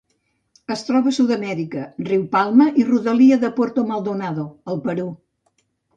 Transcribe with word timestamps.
Es 0.75 0.81
troba 0.85 1.09
a 1.11 1.17
Sud-amèrica: 1.17 1.83
riu 2.09 2.23
Palma 2.37 2.69
i 2.79 2.85
rodalia 2.89 3.37
de 3.45 3.53
Puerto 3.59 3.85
Maldonado 3.93 4.47
al 4.73 4.83
Perú. 4.89 5.07